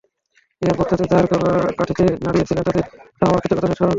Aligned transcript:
ইহার 0.61 0.75
পশ্চাতে 0.79 1.03
যাঁহারা 1.03 1.27
কলকাঠি 1.71 2.03
নাড়িয়াছিলেন, 2.25 2.63
তাঁহাদের 2.63 2.85
অবদান 3.15 3.27
আমরা 3.27 3.41
কৃতজ্ঞতার 3.41 3.69
সহিত 3.69 3.77
স্মরণ 3.77 3.79
করি। 3.79 3.89